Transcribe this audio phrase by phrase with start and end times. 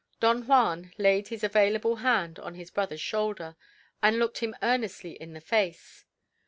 [0.19, 3.55] Don Juan laid his available hand on his brother's shoulder,
[4.01, 6.05] and looked him earnestly in the face.